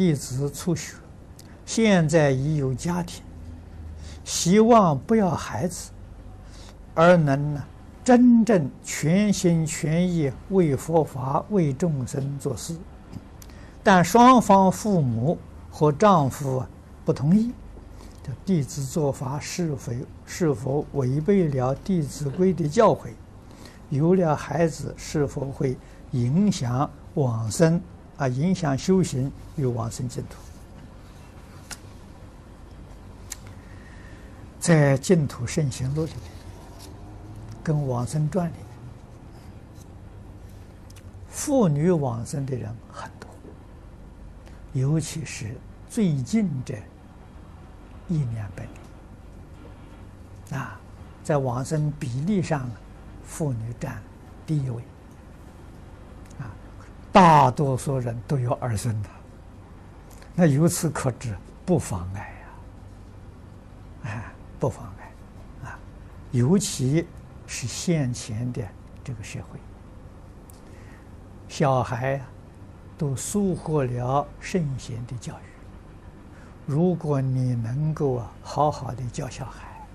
[0.00, 0.94] 弟子辍学，
[1.66, 3.22] 现在已有家庭，
[4.24, 5.90] 希望不要孩子，
[6.94, 7.62] 而能呢
[8.02, 12.74] 真正全心全意为佛法、为众生做事。
[13.82, 15.36] 但双方父母
[15.70, 16.64] 和丈夫
[17.04, 17.52] 不同意，
[18.22, 19.92] 这弟子做法是否
[20.24, 23.10] 是否违背了《弟子规》的教诲？
[23.90, 25.76] 有了孩子是否会
[26.12, 27.78] 影响往生？
[28.20, 30.36] 啊，影响修行与往生净土。
[34.60, 36.22] 在《净土圣贤录》里面，
[37.64, 38.66] 跟《往生传》里面，
[41.30, 43.30] 妇女往生的人很多，
[44.74, 45.56] 尤其是
[45.88, 46.74] 最近这
[48.06, 48.66] 一两百
[50.50, 50.78] 年，啊，
[51.24, 52.70] 在往生比例上，
[53.24, 53.98] 妇女占
[54.46, 54.82] 第一位。
[57.12, 59.08] 大多数人都有儿孙的，
[60.34, 61.36] 那由此可知，
[61.66, 62.46] 不妨碍呀，
[64.04, 65.78] 哎，不妨碍啊，
[66.30, 67.04] 尤其
[67.46, 68.62] 是现前的
[69.02, 69.58] 这个社会，
[71.48, 72.20] 小孩
[72.96, 75.42] 都疏忽了圣贤的教育。
[76.64, 79.86] 如果你能够啊，好好的教小孩，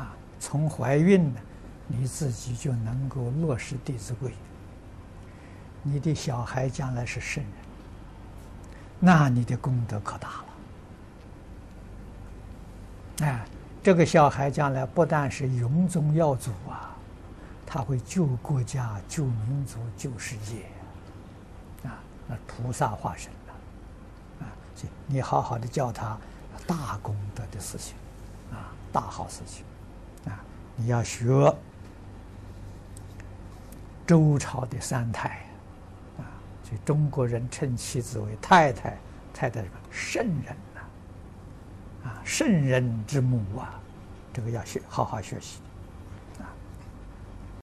[0.00, 1.40] 啊，从怀孕呢，
[1.86, 4.30] 你自己就能够落实《弟子规》。
[5.86, 7.52] 你的小孩将来是圣人，
[8.98, 10.44] 那你的功德可大了。
[13.26, 13.44] 哎，
[13.82, 16.96] 这个小孩将来不但是永宗耀祖啊，
[17.66, 20.64] 他会救国家、救民族、救世界，
[21.86, 23.52] 啊，那菩萨化身了，
[24.40, 24.48] 啊，
[25.06, 26.18] 你好好的教他
[26.66, 27.94] 大功德的事情，
[28.50, 29.64] 啊，大好事情，
[30.32, 30.40] 啊，
[30.76, 31.54] 你要学
[34.06, 35.44] 周朝的三太。
[36.64, 38.96] 所以中国人称妻子为太太，
[39.32, 43.78] 太太什么圣人呐，啊，圣人之母啊，
[44.32, 45.60] 这个要学，好好学习。